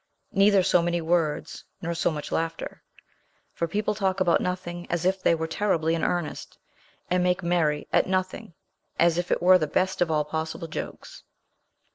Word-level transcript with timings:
Neither 0.31 0.63
so 0.63 0.81
many 0.81 0.99
words, 0.99 1.63
nor 1.79 1.93
so 1.93 2.09
much 2.09 2.31
laughter; 2.31 2.81
for 3.53 3.67
people 3.67 3.93
talk 3.93 4.19
about 4.19 4.41
nothing 4.41 4.87
as 4.89 5.05
if 5.05 5.21
they 5.21 5.35
were 5.35 5.45
terribly 5.45 5.93
in 5.93 6.03
earnest, 6.03 6.57
and 7.11 7.21
make 7.23 7.43
merry 7.43 7.87
at 7.93 8.07
nothing 8.07 8.55
as 8.97 9.19
if 9.19 9.29
it 9.29 9.43
were 9.43 9.59
the 9.59 9.67
best 9.67 10.01
of 10.01 10.09
all 10.09 10.25
possible 10.25 10.67
jokes. 10.67 11.21